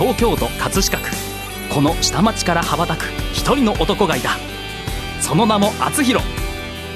[0.00, 1.10] 東京都葛飾区。
[1.68, 3.02] この下町から羽ばたく
[3.34, 4.30] 一人の男がいた。
[5.20, 6.24] その名も厚弘。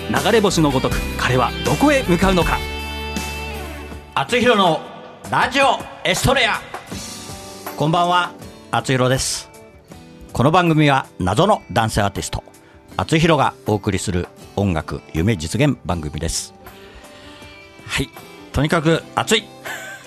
[0.09, 2.57] 流れ星のごとく彼はどこへ向かうのか。
[4.15, 4.81] 厚弘の
[5.31, 6.63] ラジオエストレア。
[7.77, 8.33] こんばんは
[8.71, 9.51] 厚弘です。
[10.33, 12.43] この番組は謎の男性アーティスト
[12.97, 16.55] 厚弘がお送りする音楽夢実現番組です。
[17.85, 18.09] はい
[18.55, 19.45] とにかく暑い。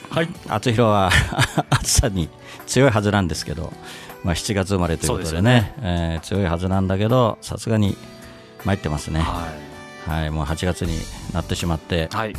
[0.09, 0.29] はい。
[0.47, 1.11] 厚弘は
[1.69, 2.27] 暑さに
[2.67, 3.73] 強いはずなんですけど、
[4.23, 7.97] まあ、7月生まれということでねでね、えー、強いはずなんだけどさすがに
[8.65, 9.47] 参ってますね、は
[10.07, 10.97] い、はい、もう8月に
[11.33, 12.33] なってしまって、はい、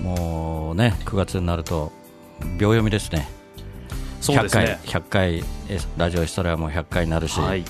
[0.00, 1.92] もうね9月になると
[2.58, 3.28] 秒読みですね。
[4.20, 4.78] そうですね。
[4.84, 7.64] 100回 ,100 回ラジオエストラも100回になるし、はい、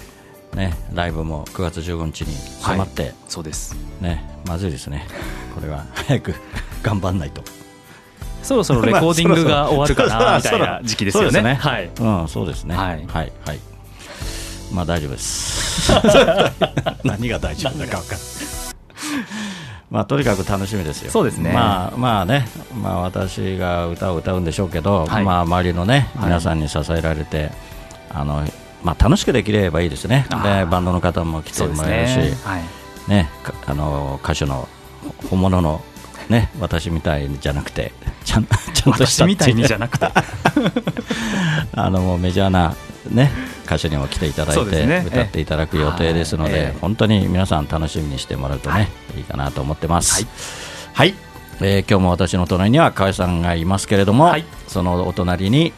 [0.54, 5.06] ね、ライブも9月15日に迫って、はい、そうです、ね、まずいですね、
[5.54, 5.84] これは。
[5.94, 6.34] 早く
[6.82, 7.43] 頑張らないと。
[8.44, 11.42] そろそろ レコーディングが終わるかなみたいな 時期ですよね。
[11.42, 12.76] ねはい、うん、そうですね。
[12.76, 13.58] はい、はい、はい。
[14.72, 15.92] まあ大丈夫です。
[17.04, 18.44] 何が大丈夫だか分かんない。
[19.90, 21.10] まあとにかく楽しみですよ。
[21.10, 21.52] そうですね。
[21.52, 22.48] まあまあね、
[22.82, 27.52] まあ私が歌を歌うんでしょうけど、はい、まあ周りのね皆さんに支えられて、はい、
[28.10, 28.44] あの
[28.82, 30.26] まあ楽しくできればいいですね。
[30.42, 32.62] でバンドの方も来てもらえるし、ねはい、
[33.08, 33.30] ね
[33.66, 34.68] あの歌手の
[35.30, 35.80] 本物の
[36.28, 37.92] ね私みたいじゃなくて
[38.24, 40.08] ちゃん ちゃんとしたみたいにじゃなくて。
[41.76, 42.74] あのもうメジャーな
[43.10, 43.30] ね
[43.64, 48.80] 歌手にも来ていただいて、ね、歌っていただく予定ですので、えー、本当に皆さん楽しみにしてもらうとね、は
[49.16, 50.14] い、いいかなと思ってます。
[50.14, 50.26] はい、
[50.94, 51.14] はい、
[51.60, 55.72] えー、今日も私の隣には河合さんがいますけれども、はい、そのお隣に、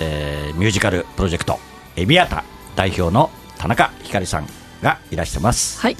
[0.00, 1.58] えー、ミュージカルプロジェクト
[1.96, 4.48] エビアタ代表の田中ひかりさん
[4.82, 5.80] がいらっしゃいます。
[5.80, 5.96] はい、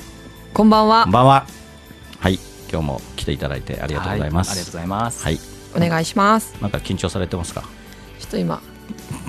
[0.52, 1.04] こんばんは。
[1.04, 1.47] こんばんは。
[2.19, 2.38] はい、
[2.70, 4.50] 今日も来ていただいてありがとうございます。
[4.50, 5.25] ありがとうございます。
[5.25, 5.39] はい、
[5.75, 6.55] お願いします。
[6.61, 7.62] なんか緊張されてますか？
[8.19, 8.61] ちょっと今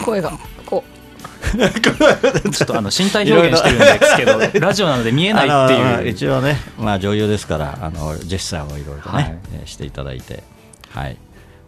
[0.04, 0.32] 声が
[0.66, 0.98] こう。
[2.52, 6.10] ちょっとあの身体表現してるんですけど ラジオなので見えないっていう。
[6.12, 10.44] 一応ね、まあ、女優ですからあのジェスチャーをいろいろとね、はい、していただいて、
[10.90, 11.18] はい。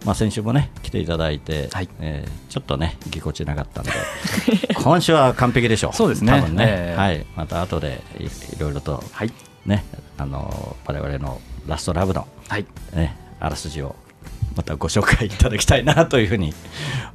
[0.05, 3.91] まあ、先週もね来ていただいて、はい、えー、ちょっとねぎこちなかったんで。
[4.75, 5.93] 今週は完璧でしょう。
[5.93, 6.31] そうですね。
[6.33, 9.31] 多分ね、えー、はい、また後でいろいろと、はい。
[9.65, 9.83] ね、
[10.17, 12.65] あの我々のラストラブの、はい。
[12.93, 13.95] ね、あらすじを
[14.55, 16.53] またご紹介いただきたいなというふうに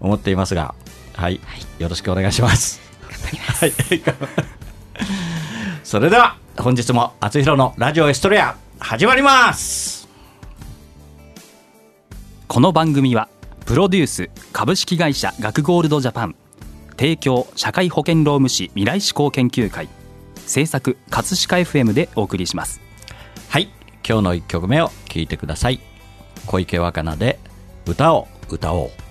[0.00, 0.74] 思っていますが、
[1.14, 2.80] はい、はい、よろしくお願いします。
[3.10, 3.64] 頑張ります。
[3.64, 3.74] はい、
[5.84, 10.08] それでは本日もあつひろのラジオエストレア始まります。
[12.46, 13.28] この番組は
[13.66, 16.36] プロデュース株式会社学ゴールドジャパン
[16.90, 19.88] 提供社会保険労務士未来志向研究会
[20.46, 22.78] 制作葛飾 FM でお送りします。
[22.78, 22.83] はい
[24.06, 25.80] 今日の1曲目を聴いてください。
[26.46, 27.38] 小池若菜で
[27.86, 29.03] 歌を歌おう。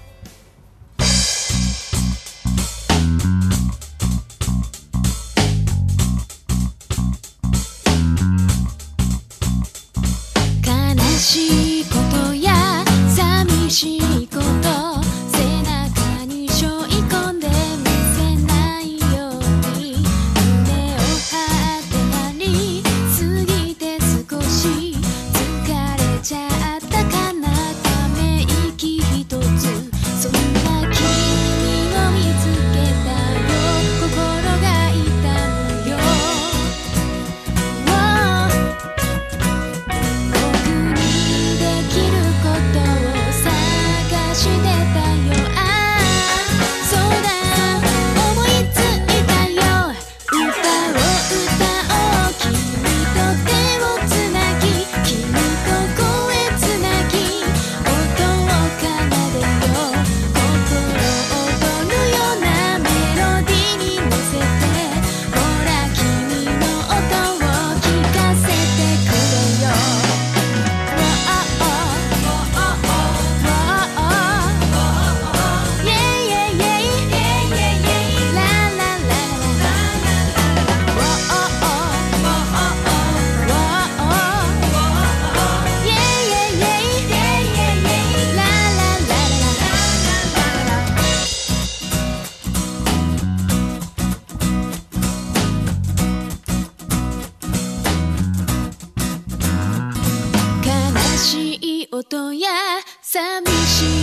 [103.04, 103.20] 寂
[103.68, 104.03] し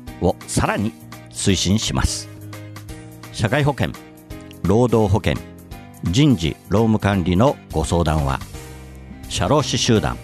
[0.21, 0.93] をさらに
[1.31, 2.29] 推進します。
[3.31, 3.91] 社会保険
[4.63, 5.35] 労働保険
[6.03, 8.39] 人事労務管理のご相談は
[9.29, 10.17] 社労士集団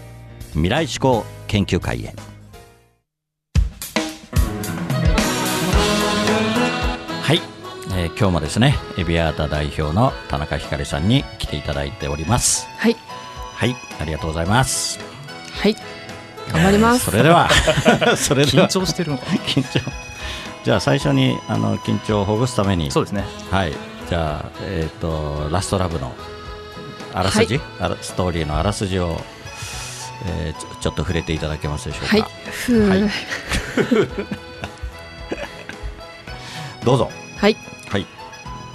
[0.51, 2.13] 未来志向研究会へ。
[7.21, 7.41] はい、
[7.95, 12.67] えー今日もですねエビアータ代表の田中ひかりさんに来ていただいております。
[12.77, 12.95] はい。
[13.53, 13.75] はい。
[13.99, 14.99] ありがとうございます。
[15.51, 15.75] はい
[16.51, 17.49] 頑張ります、それでは。
[18.17, 19.37] それで緊は張してるのかな。
[19.41, 19.81] 緊張。
[20.63, 22.91] じゃあ最初にあの緊張をほぐすために。
[22.91, 23.25] そうですね。
[23.51, 23.73] はい。
[24.09, 26.13] じゃあえっ、とラストラブの
[27.13, 29.19] あらすじ、あらストーリーのあらすじを、
[30.25, 32.17] えーちょちょっと触れていただけますでしょうか？
[32.17, 32.25] はい。
[32.51, 32.89] ふう。
[32.89, 33.01] はい。
[33.01, 33.11] はい、
[36.83, 37.11] どうぞ。
[37.37, 37.57] はい。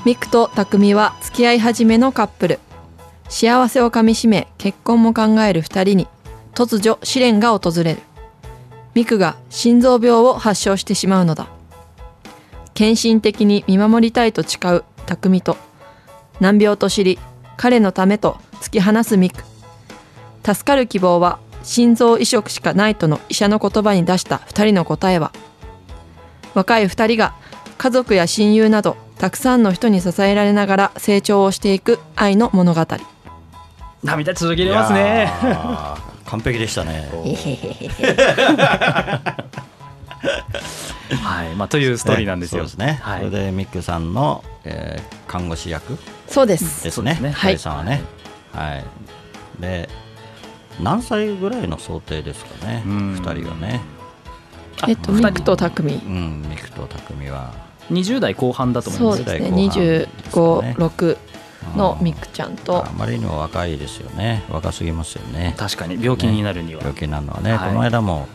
[0.05, 2.59] ミクとタクミは付き合い始めのカップル。
[3.29, 6.09] 幸せをかみしめ結婚も考える二人に
[6.55, 8.01] 突如試練が訪れる。
[8.95, 11.49] ミクが心臓病を発症してしまうのだ。
[12.75, 15.57] 献身的に見守りたいと誓うタクミと
[16.41, 17.19] 難病と知り
[17.57, 19.45] 彼のためと突き放すミク。
[20.45, 25.33] 助かる希望は心臓移植しかないとの医者の言葉に出した二人の答えは
[26.55, 27.35] 若い二人が
[27.79, 32.85] 家族や親友などたくさんの人に支えられながら成長をしていく愛の物語。
[34.03, 35.31] 涙ちょっと切れますね
[36.33, 37.11] 完璧でしたね。
[41.23, 42.63] はいまあというストーリーなんですよ。
[42.63, 43.19] そうですね、はい。
[43.19, 45.99] それでミックさんの、えー看護師役
[46.29, 46.85] そうです。
[46.85, 47.59] ですねはい。
[47.59, 48.03] さんはね。
[48.53, 48.85] はい。
[49.61, 49.91] で
[50.81, 53.13] 何歳ぐらいの想定ですかねうん。
[53.15, 53.83] 二人はね。
[54.81, 57.53] あえっとミクとタクミうんミクと匠は。
[57.91, 59.17] 20代後半だと思います。
[59.19, 59.51] そうですね。
[59.51, 60.87] 20代後半ですかね。
[60.89, 61.32] 256
[61.77, 62.05] のうん。
[62.05, 62.85] ミクちゃんと。
[62.85, 64.45] あまりにも若いですよね。
[64.51, 65.55] 若すぎますよね。
[65.57, 66.03] 確かに。
[66.03, 67.69] 病気になるには、病気になるのはね、はい。
[67.71, 68.29] この間も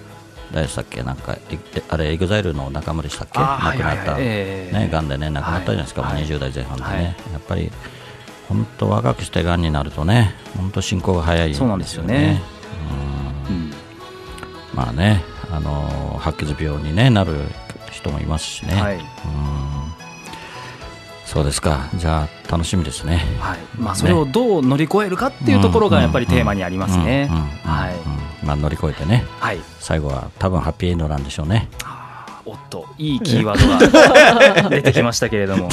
[0.53, 1.03] 誰でしたっけ？
[1.03, 1.59] なんかえ
[1.89, 3.39] あれ EXILE の中村でしたっけ？
[3.39, 6.13] 亡くなった、はいはいねがんでね亡くなったじゃないですか、はい。
[6.13, 7.03] もう20代前半でね、はい。
[7.03, 7.71] やっぱり
[8.47, 11.59] 本当若くしてがんになるとね本当進行が早いんですよね。
[11.59, 12.41] そうなんですよね。
[13.49, 13.55] うん。
[13.55, 13.73] うん。
[14.73, 17.33] まあねあのー白血病に、ね、なる
[17.91, 18.95] 人もいますしね、はい。
[18.95, 19.01] うん
[21.27, 21.89] そうですか。
[21.95, 23.17] じゃあ楽しみですね。
[23.39, 23.59] はい。
[23.77, 27.27] まあ、それをどう乗り越えるかっていうところがやっぱりテーマにありますね。
[27.65, 29.25] はいうんまあ、乗り越えてね。
[29.41, 29.59] はい。
[29.79, 31.67] 最後は多分ハッピーエンドなんでしょうね。
[32.45, 35.67] おっといいキーワードが 出てきましたけれども。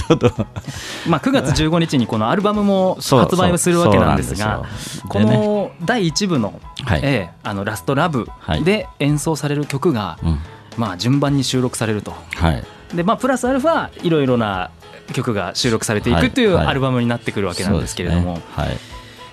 [1.07, 4.65] まあ9月15日にこのアルバムも発売をするわけなんですが
[5.09, 8.65] この第1部のはい、ええあのラストラブはい。
[8.65, 10.41] で演奏される曲がうん。
[10.77, 12.13] まあ順番に収録されると。
[12.35, 12.65] はい。
[12.93, 14.71] でまあプラスアルファいろいろな
[15.13, 18.79] 曲が収録されていはいくというはいアルバムになってくるわけなんですけれども、はい。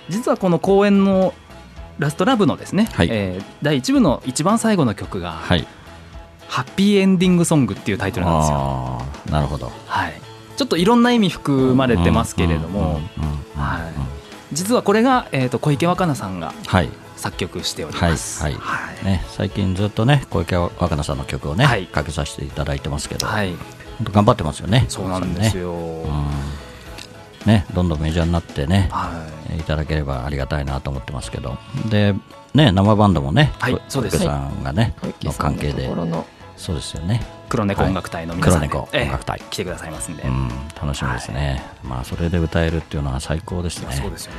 [0.08, 1.34] 実はこの公演の
[1.98, 3.08] ラストラブのですね、はい。
[3.10, 5.66] えー第1部の一番最後の曲がはい
[6.48, 9.02] 「ハッピーエンディングソング」っていうタイトルなんですよ。
[9.30, 9.72] なるほど。
[9.86, 10.14] はい、
[10.56, 13.00] ちょっといろんな意味含まれてますけれども、
[14.52, 16.88] 実はこれが、えー、と小池若菜さんがはい。
[17.14, 18.42] 作曲しております。
[18.42, 18.54] はい。
[18.54, 19.04] はい。
[19.04, 21.86] ね、最近ずっとね小池若菜さんの曲をね、はい。
[21.86, 23.54] かけさせていただいてますけど、はい
[24.02, 24.86] 本当頑張ってますよね。
[24.88, 25.74] そうなんですよ、
[27.46, 29.10] ね、どんどんメジャーになってね、は
[29.54, 29.58] い。
[29.58, 31.56] いただければありがたいなと思ってますけど。
[31.88, 32.14] で、
[32.54, 34.18] ね、生バンドもね、はいこそうです。
[34.18, 35.90] さんがね、小池の関係で。
[36.56, 39.40] そうですよね、黒猫音楽隊の皆さんで、黒猫ええ音楽隊。
[39.50, 40.48] 来てくださいますんで、うん、
[40.80, 43.92] 楽しみですね、まあそれで歌えるっていうのは最高ですね。
[43.94, 44.38] そうですよね。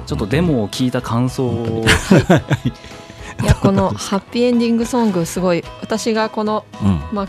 [0.00, 0.06] うん。
[0.06, 1.84] ちょっとデモを聞いた感想を。
[3.42, 7.00] いやこの「ハッピーエンディングソング」すごい私がこの、うん。
[7.10, 7.28] まあ、い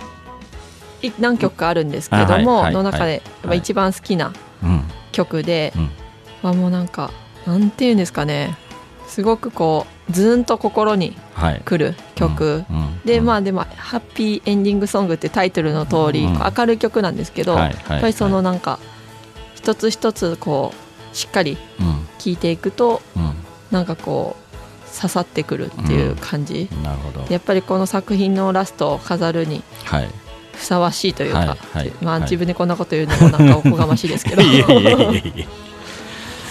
[1.20, 3.22] 何曲かあるんですけども、の中で、
[3.53, 5.89] 一番好きなうん曲で、うん。
[6.43, 7.12] まあ、もうなんか
[7.46, 8.58] なんていうんですかね。
[9.08, 11.62] すごくこうズーンと心にはい。
[11.65, 12.77] くる曲、うん。
[12.77, 13.00] うん。
[13.03, 13.25] でうん。
[13.25, 18.79] まあでも「ハッピーエンディングソング」ってタイトルの通り、明るい曲なんですけど、やっぱりそのなんか
[19.55, 20.74] 一つ一つこ
[21.13, 22.08] うしっかりうん。
[22.20, 23.34] 聴いていくとうん。
[23.72, 27.25] なんかこう刺さってくるっていう感じ、なるほど。
[27.29, 30.10] やっぱりこの作品のラストを飾るにはい
[30.53, 34.41] ふさわしいというか、はいはいまあ、はい自分でこんなこと言うのもなんかおこがましいですけど。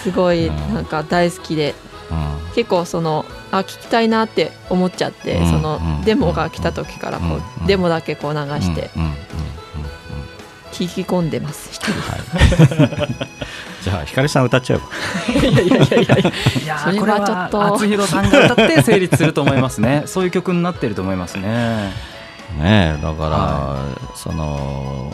[0.03, 0.75] すごいうん。
[0.75, 1.75] なんか大好きで。
[2.11, 2.55] うん。
[2.55, 7.67] 結構そのあ聞きたいなって思っちゃって、うんそのうんデモが来た時からこう、うん。
[7.67, 9.17] デモだけこう流してうんうんうんうん。
[10.73, 13.09] 聞き込んでますはい、
[13.85, 16.17] じゃあひかりさん歌っちゃえばいやいやいやいや。
[16.65, 17.59] いやそれーこれはちょっと。
[17.59, 20.05] は厚弘さんが歌って成立すると思いますね。
[20.07, 21.93] そういう曲になってると思いますね
[22.59, 22.97] ね。
[22.99, 25.13] えだから、はその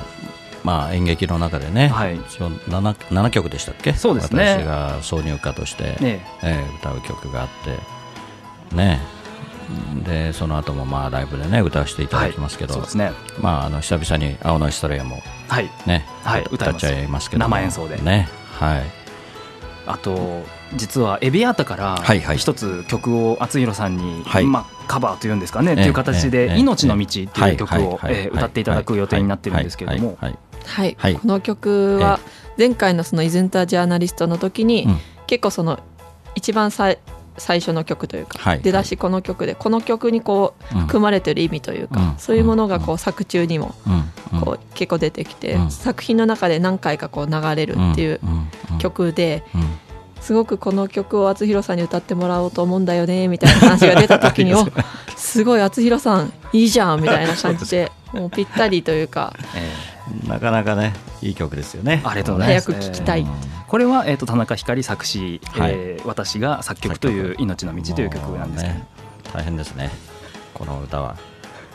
[0.65, 2.17] まあ演劇の中でね、はい。
[2.17, 3.93] 一応 7, 7曲でしたっけ？
[3.93, 4.59] そうですね。
[4.61, 6.27] 私が挿入歌として、ね。
[6.43, 7.49] ええ歌う曲があっ
[8.71, 9.01] てね。
[10.05, 13.13] でその後もまあライブでね歌わせていただきますけど、そうですね。
[13.41, 15.71] まああの久々に青のヒストレアもはい。
[15.87, 16.45] ね、はい。
[16.51, 17.97] 歌っちゃいますけども生演奏で。
[17.99, 18.29] ね。
[18.59, 18.83] はい。
[19.89, 20.43] あと
[20.75, 21.97] 実はエビアータから
[22.35, 24.45] 一つ曲を厚弘さんに、はい。
[24.47, 28.01] まあ、カバーというんですかね、えっていう形で「ええ命の道」っていう曲を、
[28.33, 30.19] 歌っていただく予定になってるんですけれども。
[30.21, 32.19] はいこの曲は
[32.59, 34.99] 前回のそのイズンタージャーナリストの時に、うん。
[35.27, 35.79] 結構その
[36.35, 36.99] 一番さい
[37.39, 40.81] 最初の曲というか、はい出だしこの曲でこの曲にこううん。
[40.83, 42.19] 含まれてる意味というか、うん。
[42.19, 43.75] そういうものがこう作中にも
[44.33, 44.41] うん。
[44.41, 45.71] こう結構出てきて、うん。
[45.71, 48.21] 作品の中で何回かこう流れるっていう
[48.79, 49.45] 曲で、
[50.27, 54.67] すごくこの曲を厚弘さんに歌ってもらおうと思うんだよねみたいな話が出た時に お
[55.17, 59.33] すごい厚弘さんいいじゃんみたいな感じでもうぴったりというか。
[59.55, 59.71] え
[60.27, 62.03] なかなかねいい曲ですよね。
[62.05, 62.73] ありがとうございます。
[62.73, 63.29] 早く聴きたい、うん。
[63.29, 63.33] ー
[63.69, 65.73] これは、えー、と田中光作詞、はい。
[65.73, 68.87] えー私が作曲という「命の道」という曲なんですけど、ね
[69.33, 69.93] 大変ですね。
[70.55, 71.15] この歌は。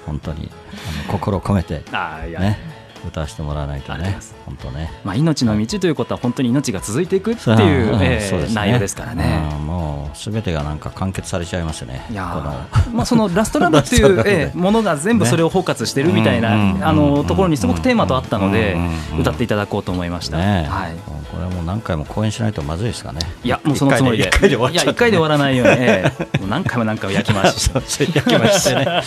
[0.05, 1.83] 本当にあの心を込めて。
[1.93, 4.17] あーいやね歌わせてもらわないとね。
[4.45, 4.91] 本当ね。
[5.03, 8.47] まあ、命の道ということは本当に命が続いていくっていう,、んえーそうね。
[8.53, 9.49] 内容ですからね。
[9.59, 12.51] うんもうすべてがなんか完結されちゃいますねいやこの。
[12.51, 16.75] ーまあ、そのラストラブっていう、 えーものが全部それを包括してるみたいな、ね。
[16.77, 18.77] うんあのところにすごくテーマとあったので、う
[19.17, 23.19] ん歌っていただこうと思いました、ねはい、これはもう何回も公演しないとまずいですかね。
[23.43, 24.25] いやもうそのつもりで。
[24.25, 27.69] 一回で終わっちゃういや一回で終わらないように、えーもう何回も何回も焼き回し
[28.13, 29.01] 焼きましてね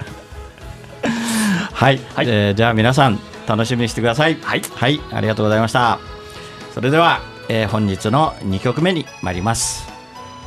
[1.84, 2.26] はい、はい。
[2.30, 4.36] えーじゃあ皆さん楽しみにしてください。
[4.36, 4.62] はい。
[4.62, 5.98] はい、ありがとうございました。
[6.72, 9.86] それでは、えー本日の2曲目に参ります。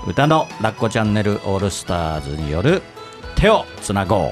[0.08, 2.82] 歌のラッコチャンネルオールスターズによる
[3.36, 4.32] 手をつなごう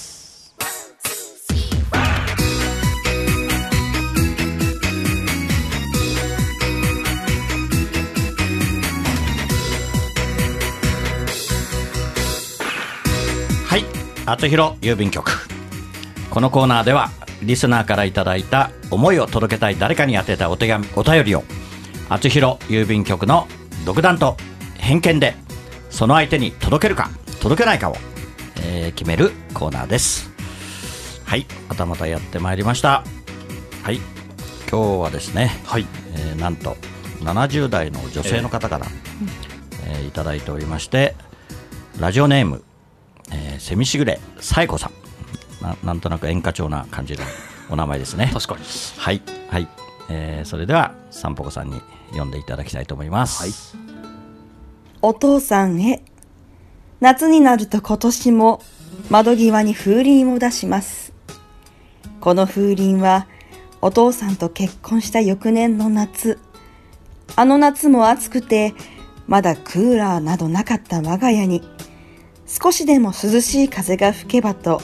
[14.25, 15.31] はい厚弘郵便局。
[16.29, 17.09] このコーナーでは
[17.43, 21.43] リスナーからいただいた思いを届けたい誰かに宛てたお手紙お便りを
[22.09, 23.47] 厚弘郵便局の
[23.85, 24.37] 独断と
[24.77, 25.35] 偏見で
[25.89, 27.09] その相手に届けるか
[27.41, 27.95] 届けないかを、
[28.63, 30.29] えー決めるコーナーです。
[31.25, 33.03] はいまたまたやってまいりました。
[33.83, 33.99] はい
[34.69, 35.85] 今日はですね、はい。
[36.13, 36.77] えーなんと
[37.21, 38.85] 70代の女性の方から、
[39.87, 41.15] えーいただいておりまして
[41.99, 42.63] ラジオネーム、
[43.31, 47.23] えー、セミしぐれさえこさんななんとなく演歌調な感じの
[47.69, 48.65] お名前ですね 確かに
[48.97, 49.67] はいはい、
[50.09, 53.81] えーそれではさんぽこさんに読んでいただきたいと思いますはい
[55.03, 56.03] お父さんへ。
[56.99, 58.61] 夏になると今年も
[59.09, 61.11] 窓際に風鈴を出します。
[62.19, 63.25] この風鈴は
[63.81, 66.37] お父さんと結婚した翌年の夏。
[67.35, 68.75] あの夏も暑くて
[69.25, 71.63] まだクーラーなどなかった我が家に
[72.51, 74.81] 少しでも涼しい風が吹けばと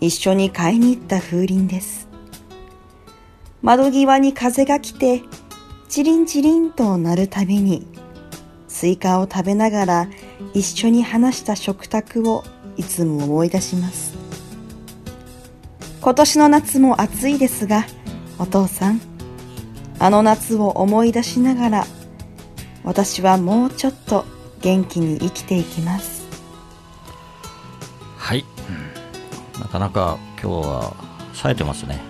[0.00, 2.08] 一緒に買いに行った風鈴です。
[3.60, 5.20] 窓際に風が来て
[5.90, 7.86] チリンチリンと鳴るたびに
[8.68, 10.08] スイカを食べながら
[10.54, 12.42] 一緒に話した食卓を
[12.78, 14.14] いつも思い出します。
[16.00, 17.84] 今年の夏も暑いですが、
[18.38, 19.00] お父さん、
[19.98, 21.86] あの夏を思い出しながら、
[22.82, 24.24] 私はもうちょっと
[24.62, 26.13] 元気に生きていきます。
[29.60, 30.94] なかなか今日は
[31.32, 32.00] 冴えてますね。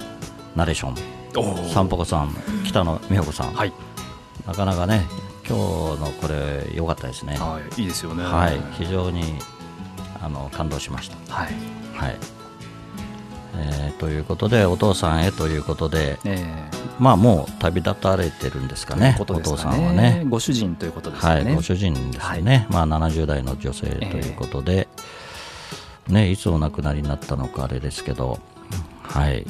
[0.56, 1.14] ナレーション。
[1.68, 3.72] さんぽこさん北野美穂子さん、はい。
[4.46, 5.04] なかなかね
[5.46, 7.34] 今日のこれ良かったですね。
[7.36, 8.22] はいいいですよね。
[8.24, 9.38] はい非常に
[10.22, 11.34] あの感動しました。
[11.34, 11.52] はい。
[11.94, 12.16] はい、
[13.56, 20.24] えーということでお父さんへということでえまあもう旅立たれてるんですかえねことですかお父さんはね。
[20.28, 24.88] ご主人ということですはい、ご主人ですよね、まあ、70代の女性ということで、
[26.14, 28.38] ね、いつお亡くなりになったのかあれですけど、
[29.02, 29.44] はい。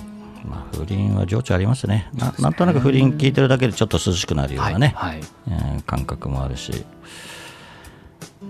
[0.44, 2.11] まあ、不倫は情緒ありますね。
[2.14, 5.20] ななんとなく不倫聞いてるだけでちょっと涼しくなるようなね、はいはい。
[5.48, 6.85] えー感覚もあるし、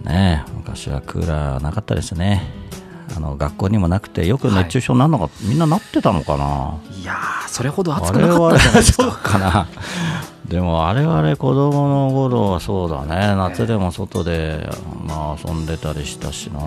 [0.03, 2.43] ねえ、昔はクーラーなかったですね。
[3.17, 6.81] あの学校にもなくてよく熱中症になるのか、みんななってたのかな？
[7.01, 9.11] いやーそれほど暑くなかっはたんじゃないですか。
[9.13, 9.69] かな。
[10.49, 13.37] でもあれあれ子供の頃はそうだね。
[13.37, 14.69] 夏でも外で、
[15.07, 16.61] まあ、遊んでたりしたしな、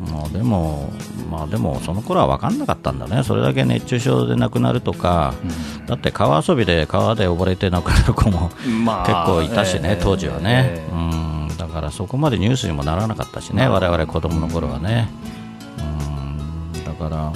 [0.00, 0.92] まあ、でも
[1.30, 3.22] まあでもその頃は分かんなかったんだね。
[3.22, 5.34] それだけ熱中症で亡くなるとか、
[5.86, 8.50] だって川遊びで川で溺れて亡くなる子も
[8.84, 10.92] まあ結構いたしね、ええ当時はね、ええ。
[10.92, 11.56] うん。
[11.56, 15.08] だからそこまでニュースにもならなかったしね、我々子供の頃はね、
[15.78, 16.84] うん。
[16.84, 17.32] だから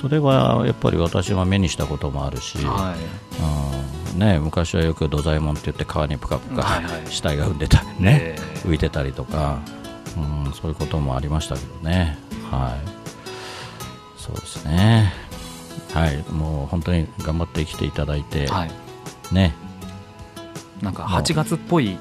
[0.00, 4.12] それはやっぱり私は目にしたこともあるし、はい。
[4.12, 4.18] うん。
[4.18, 8.38] ね、昔はよく土左衛門って言って川にぷかぷか死体が浮んでたりね、え。
[8.64, 9.58] 浮いてたりとか、
[10.46, 12.18] うん、そういうこともありましたけどね、
[12.50, 15.12] はい、そうですね、
[15.92, 18.70] はい、もう本当に頑張って生きていただいて、はい。
[19.34, 19.54] ね、
[20.82, 21.98] なんか8月っぽい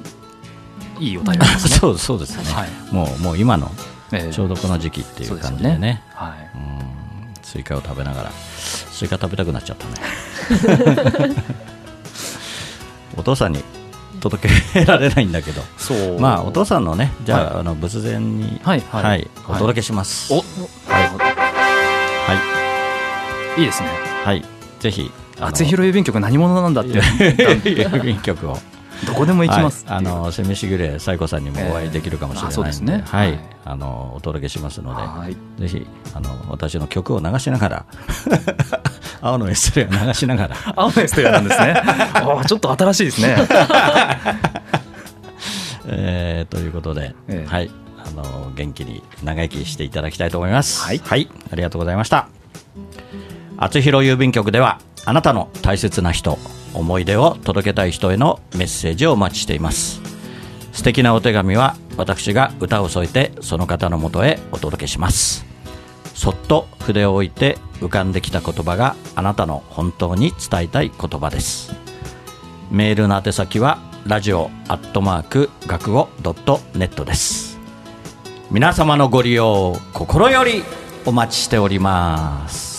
[1.00, 1.76] いいお便りですね。
[1.80, 2.70] そうそうですね、はい。
[2.92, 3.72] もうもう今の
[4.12, 4.34] ええ。
[4.34, 6.52] ちょうどこの時期っていそううですよ感じでね、はい。
[6.56, 7.34] うん。
[7.44, 9.94] スイカを食べながら、スイカ食べたくなっちゃったね。
[13.18, 13.64] お父さんに
[14.18, 16.20] 届けられないんだけど、そう。
[16.20, 17.60] まあお父さんのね、じゃあ,、はい。
[17.60, 19.30] あの仏前に、はいはい。
[19.48, 20.34] お届けします。
[20.34, 20.46] おはい、
[22.28, 22.36] は
[23.58, 23.90] い、いいですね。
[24.24, 24.44] はい、
[24.80, 28.58] ぜひ、厚弘郵便局何者なんだって郵便局を。
[29.06, 29.86] どこでも行きます。
[29.88, 33.04] はい、あのセミシグレサイコさんにもお会いできるかもしれないので、ええあそうですね。
[33.06, 33.40] はい、はい。
[33.66, 35.38] あのお届けしますので、はい。
[35.62, 37.86] ぜひあの私の曲を流しながら、
[39.22, 43.36] 青のエストレアを流しながら、青のエストレアなんですね あーちょっと新しいですね
[45.90, 50.84] えーということで、ええはい、あの元気に長生きしていただきたいと思います。
[50.84, 51.02] はい
[51.52, 52.28] ありがとうございました。
[53.58, 56.38] 厚弘郵便局ではあなたの大切な人、
[56.74, 60.02] 思い出を届けたい人へのメッセージをお待ちしています。
[60.74, 65.47] 素敵なお手紙は私が歌を添えてその方のもとへお届けします。
[66.18, 71.74] そっと筆を置いて浮かんできた言葉があなたの本当に伝えたい言葉です。
[72.70, 77.58] メールの宛先はラジオアットマーク学語ドットネットです
[78.52, 80.64] 皆様のご利用を心より
[81.06, 82.77] お待ちしております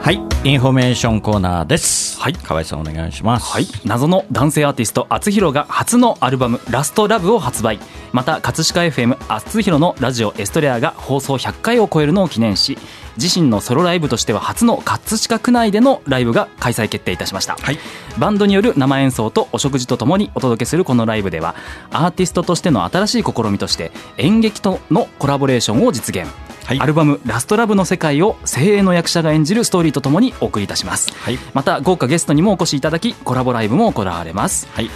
[0.00, 0.20] はい。
[0.44, 2.18] インフォメーションコーナーです。
[2.20, 2.32] はい。
[2.32, 3.52] 河合さんお願いします。
[3.52, 7.78] はい、謎の男性アーティスト厚弘が初のアルバム「Last Love を発売。
[8.12, 12.78] また葛飾 FM 厚弘のラジオエストレアが放送100回を超えるのを記念し
[13.18, 17.78] 自身のソロライブとしては初の葛飾区内でのライブが開催決定いたしました、はい。
[18.18, 21.54] バンドによる生演奏とお食事とともにお届けするこのライブでは
[21.90, 26.28] アーティストとしての新しい試みとして演劇とのコラボレーションを実現、
[26.68, 26.80] はい。
[26.80, 31.38] アルバム「ラストラブの世界を精鋭の役者が演じるストーリーとともにお送りいたします、はい。
[31.54, 34.68] また豪華ゲストにもお越しいただきコラボライブも行われます。
[34.74, 34.90] はい。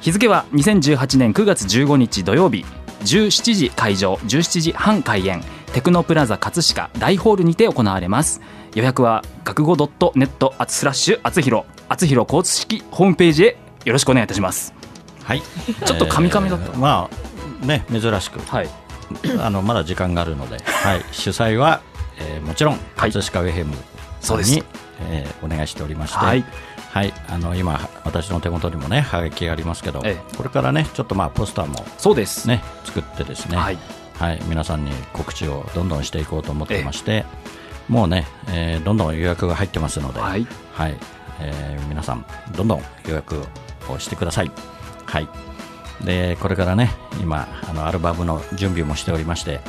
[0.00, 2.64] 日付は2018年9月15日土曜日
[3.00, 8.40] 17時会場17時半開演テクノプラザ葛飾大ホールにて行われます。
[8.76, 14.72] 予約は学語 .net あつスラッシュあつひろあつひろ交通式ホームページへよろしくお願いいたします。
[15.24, 15.42] はい。
[15.84, 16.66] ちょっとカミカミだった。
[16.66, 18.38] えーまあね珍しく。
[18.48, 18.85] はい
[19.40, 21.80] あのまだ時間があるので、 はい、主催は、
[22.18, 23.12] えーもちろんはい。
[23.12, 23.74] 葛飾ウェヘム
[24.20, 24.50] さんです。
[24.50, 24.64] に、
[25.08, 26.44] えーお願いしておりまして、はい。
[26.92, 27.12] はい。
[27.28, 32.48] あの今私の手元にもねはがきがありますけど、えこれからねちょっとまあポスターもそうです。
[32.48, 33.78] ね作ってですね、はい。
[34.18, 37.26] はい、皆さんに告知をどんどんしていこうと思ってまして、
[37.88, 40.46] もうね、えーどんどん予約が入ってますので、はい。
[41.38, 42.24] えー皆さん、
[42.56, 43.42] どんどん予約
[43.90, 44.50] をしてください。
[45.04, 45.28] はい、
[46.04, 49.60] でこれからね、今あの、アルバムの準備もしておりまして、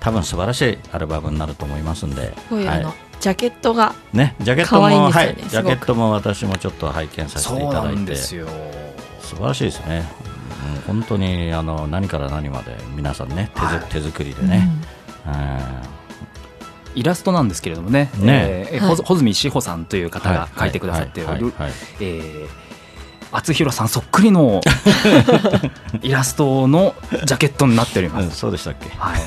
[0.00, 8.46] 多分素晴らしいアルバムになると思いますんで、こういうあの、はジャケットがいね、ジャケットもねはい、ジャケットも私もちょっと拝見させていただいて、よ。
[9.20, 10.32] 素晴らしいですね、うん
[10.86, 13.84] 本当にあの何から何まで皆さんね手ず、はい。
[13.90, 14.68] 手作りでね、
[15.26, 15.30] う
[16.96, 17.00] ん。
[17.00, 18.68] イラストなんですけれどもねね。
[18.72, 18.88] えーはい。
[18.88, 20.60] ほず穂積志保さんという方がはい。
[20.60, 21.42] 書いてくださっているはい。
[21.42, 21.52] はい。
[21.56, 21.72] はい。
[22.00, 22.48] えー
[23.32, 24.60] 厚弘さんそっくりの
[26.02, 28.36] イラストのジャケットになっておりまうんす。
[28.36, 28.90] そうでしたっけ？
[28.98, 29.20] はい、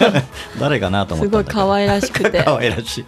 [0.60, 1.62] 誰かなと思すごいったんだけ？
[1.62, 2.42] ど可愛らしくて。
[2.44, 3.06] 可愛らしい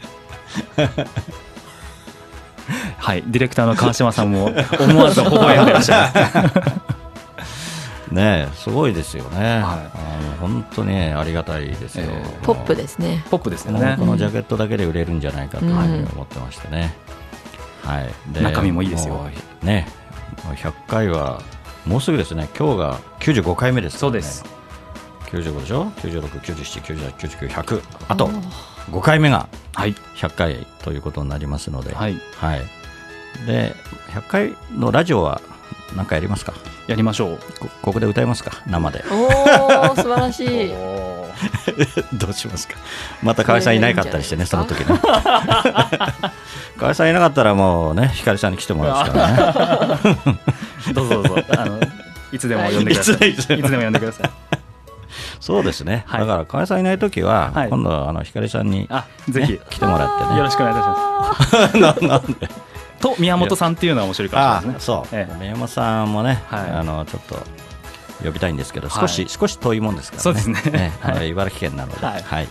[2.98, 6.50] はい、ディレクターの川島さんも思わず微笑んでらっしゃる。
[8.14, 9.60] ねえすごいですよね、はい。
[9.60, 13.22] あの本当にありがたいですよ、えポップですね。
[13.30, 13.96] ポップですね。
[13.98, 14.06] こ。
[14.06, 16.94] のジャケットだけで売れるんじゃないかというふうに思ってましてね、
[17.84, 19.26] はい、で中身もいいですよ。
[19.62, 19.86] ね
[20.36, 21.42] 100回は
[21.86, 22.48] もうすぐですね。
[22.58, 23.98] 今日が95回目ですね。
[23.98, 24.44] そうです。
[25.26, 28.30] 95でしょ？9697989900あと
[28.90, 32.62] 5回目がはい、100回ということになりますので、はい、はい、
[33.46, 33.74] で
[34.08, 35.40] 100回のラジオは
[35.94, 36.52] 何かやりますか？
[36.88, 37.38] やりましょう。
[37.60, 38.50] こここで歌いますか？
[38.66, 39.04] 生で。
[39.10, 40.72] おー素晴らしい
[42.12, 42.74] どうしますか？
[43.22, 44.98] また河合さんいなかったりしてねその時ね。
[46.78, 49.86] 河合さんいなかったらもうね光さんに来てもらうんですから
[50.36, 50.40] ね。
[50.94, 51.44] どうぞどうぞ。
[51.56, 51.80] あの
[52.32, 53.30] いつでも呼んでください。
[53.30, 53.34] い。
[53.36, 54.30] つでもいつでも呼んでください。
[55.40, 56.20] そうですね、はい。
[56.20, 57.68] だから河合さんいない時は、はい。
[57.70, 60.36] 今度はあの光さんに、あ、ぜひ、ね来てもらってね。
[60.36, 60.88] よろしくお願いいたし
[61.80, 62.02] ます。
[62.02, 62.48] ななんで？
[63.00, 64.94] と宮本さんっていうのは面白いかあもしれないですね。
[64.94, 65.34] そう、ええ。
[65.40, 66.70] 宮本さんもね、はい。
[66.70, 67.36] あのちょっと
[68.22, 69.08] 呼びたいんですけど、はい。
[69.08, 70.92] 少し少し遠いもんですからね、そうですね。
[71.28, 72.22] 茨城県なので、はい。
[72.22, 72.48] はい。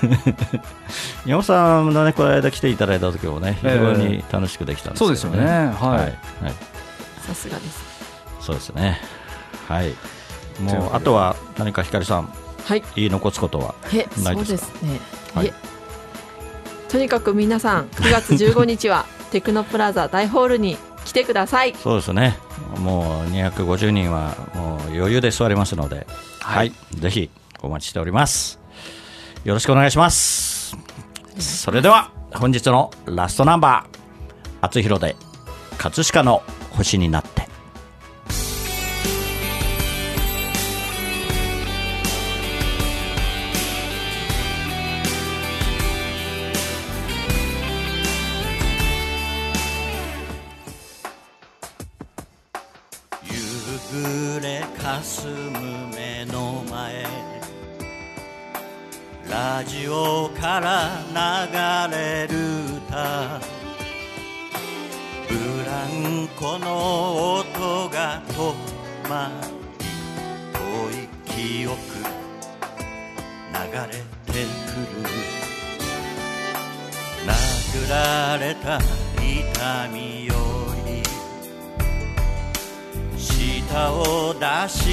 [1.24, 5.66] 宮本さんのね、この間来ていただいた時もね、非常に楽しくできたんですけどそうですよね。
[5.78, 6.18] はい。
[7.26, 7.80] さすがです。
[8.40, 9.00] そうですね。
[9.68, 9.94] はい。
[10.60, 12.32] もうあとは何か光さん
[12.66, 12.82] はい。
[12.96, 14.72] 言い残すことはえないそうですか？
[14.72, 15.00] ですね、
[15.34, 15.46] はい。
[15.46, 15.52] え
[16.88, 22.36] とにかく皆さん9月15日はテクノプラザ大ホールに来てくださいそうですね。
[22.80, 26.06] もう250人はもう余裕で座れますので、
[26.40, 27.30] はい、ぜひ
[27.62, 28.60] お待ちしております。
[29.44, 30.76] よろしくお願いします。
[31.38, 35.16] それでは本日のラストナンバー、厚弘で
[35.78, 36.42] 葛飾の
[36.72, 37.47] 星になって。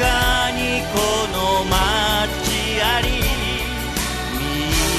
[0.00, 0.96] 飾にこ
[1.30, 1.36] の
[1.66, 1.76] 街
[2.80, 3.06] あり
[4.38, 4.42] 見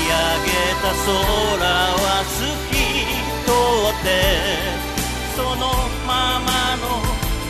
[0.05, 0.13] 上
[0.45, 2.71] げた空は透き
[3.43, 3.49] 通
[3.89, 4.05] って
[5.35, 5.61] その
[6.05, 6.09] ま
[6.39, 6.83] まの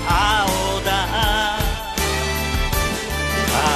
[0.07, 0.89] 青だ。
[3.51, 3.67] 葛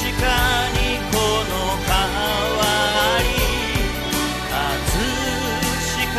[0.00, 0.24] 飾
[0.72, 1.52] にこの
[1.84, 1.92] 川
[2.96, 3.28] あり
[4.48, 5.04] 葛
[5.84, 6.16] 飾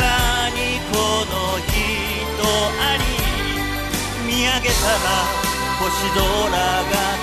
[0.51, 0.57] に
[0.91, 1.73] この人
[2.77, 3.01] あり
[4.27, 5.46] 見上げたら
[5.79, 6.25] 星空が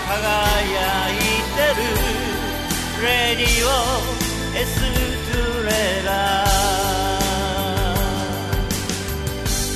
[0.06, 1.82] 輝いてる
[3.02, 3.70] レディオ
[4.56, 4.86] エスト
[5.64, 5.70] レ
[6.06, 6.44] ラ。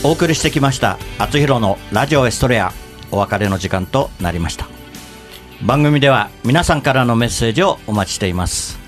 [0.04, 2.72] お送りしてきました「あつひろのラジオエストレア」
[3.10, 4.68] お別れの時間となりました。
[5.60, 8.78] 番組では皆さんからのメッセージをお待ちしています。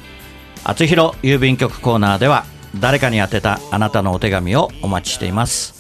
[0.63, 2.45] あつひろ郵便局コーナーでは
[2.77, 5.80] 誰かに宛てたあなたのお手紙をお待ちしています。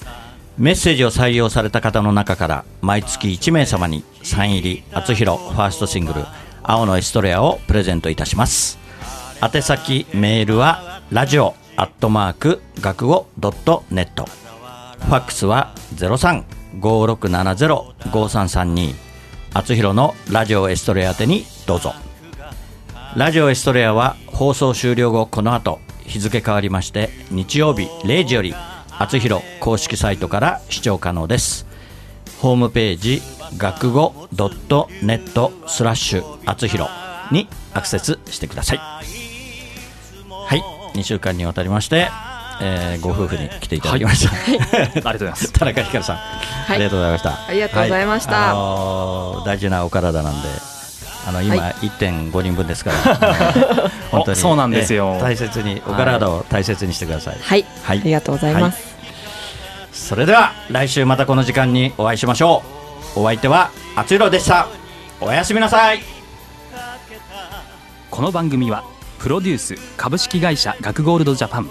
[0.61, 6.27] メッセージを採用された方の中から毎月1名様にサイン入りあつひろファーストシングル
[6.62, 8.79] 「青のエストレア」をプレゼントいたします。
[9.42, 14.27] 宛先メールはラジオアットマーク学語ドットネット。
[14.27, 18.94] ファックスは0356705332
[19.55, 21.94] あつひろのラジオエストレア宛てにどうぞ。
[23.16, 28.55] ラジオエストレアは放送終了後この後日付変わりまして日曜日0時より
[29.00, 31.64] あつひろ公式サイトから視聴可能です。
[32.38, 33.22] ホームページ
[33.56, 36.86] 学語 .net スラッシュあつひろ
[37.32, 38.78] にアクセスしてください。
[38.78, 40.62] はい
[40.98, 42.10] 2週間にわたりまして、
[42.60, 45.48] えーご夫婦に来ていただきました、ありがとうございます。
[45.58, 46.16] 田中ひかるさん、
[46.68, 47.30] ありがとうございました。
[47.30, 48.50] ありがとうございました。
[48.50, 50.48] あのー大事なお体なんで
[51.26, 54.38] あの今、は1.5人分ですから、 本当に。
[54.38, 55.14] おそうなんですよ。
[55.16, 57.98] えー大切にお体を大切にしてください、はい、はい。
[57.98, 58.89] ありがとうございます、
[59.92, 62.62] それでは来週またこの時間にお会いしましょ
[63.16, 63.20] う。
[63.20, 64.68] お相手はあつひろでした。
[65.20, 66.00] おやすみなさい。
[68.11, 68.85] この番組は
[69.18, 71.70] プロデュース株式会社学ゴールドジャパン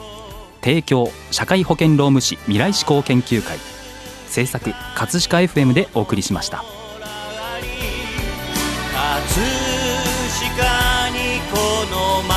[0.61, 3.57] 提供社会保険労務士未来志向研究会
[4.27, 6.63] 制作葛飾 FM でお送りしました。
[8.93, 9.45] 葛
[10.55, 11.57] 飾にこ
[11.89, 12.33] の街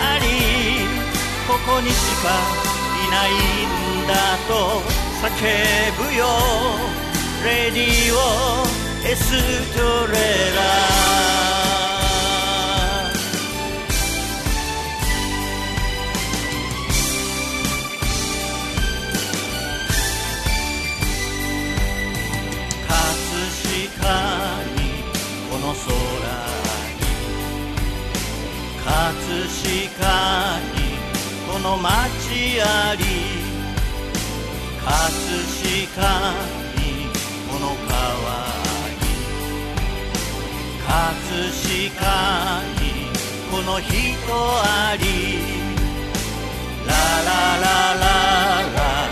[0.00, 0.24] あり
[1.46, 2.28] ここにしか
[3.06, 3.87] いないんだ
[4.48, 4.80] と
[5.22, 5.28] 叫
[5.96, 6.24] ぶよ。
[7.44, 8.16] レディオ
[9.06, 9.30] エス
[9.76, 10.14] トレ
[10.56, 10.58] ラ。
[22.88, 22.94] 葛
[23.70, 24.08] 飾
[24.74, 24.78] に
[25.50, 25.86] この空
[26.94, 27.04] に
[28.84, 28.88] 葛
[29.88, 30.08] 飾
[30.74, 30.78] に
[31.46, 31.88] この街
[32.62, 33.27] あり。
[34.88, 36.32] しか
[36.76, 36.80] に
[37.48, 37.98] この川
[38.98, 39.04] に
[40.86, 41.52] 葛
[41.90, 42.82] 飾に
[43.50, 43.92] この人
[44.34, 45.04] あり。
[46.86, 48.06] ララララ
[48.72, 49.07] ララ。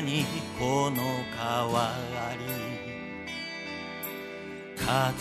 [0.00, 0.24] に
[0.58, 1.02] この
[1.36, 1.94] 川あ
[2.38, 2.70] り。
[4.76, 5.12] 葛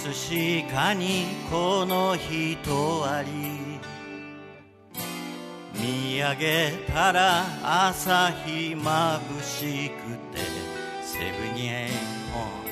[0.71, 3.79] 飾にこの人あり。
[5.73, 10.39] 見上げたら朝日まぶしくて
[11.01, 12.69] セブンエイト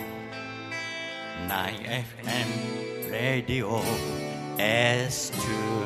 [1.48, 3.82] 9FM レディオ
[4.58, 5.77] S2